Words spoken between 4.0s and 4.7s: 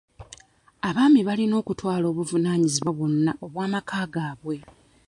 gaabwe.